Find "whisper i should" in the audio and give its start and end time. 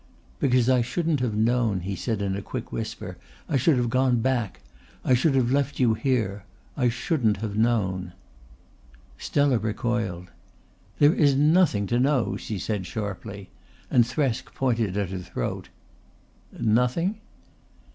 2.71-3.77